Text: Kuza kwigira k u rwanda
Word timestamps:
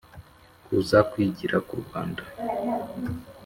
Kuza 0.65 0.97
kwigira 1.09 1.57
k 1.67 1.69
u 1.77 1.79
rwanda 1.83 2.23